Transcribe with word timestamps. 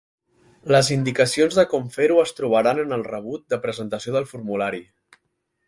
Les 0.75 0.87
indicacions 0.95 1.57
de 1.59 1.65
com 1.73 1.85
fer-ho 1.97 2.17
es 2.23 2.33
trobaran 2.39 2.83
en 2.85 2.97
el 2.99 3.05
rebut 3.11 3.45
de 3.55 3.61
presentació 3.67 4.17
del 4.17 4.29
formulari. 4.35 4.85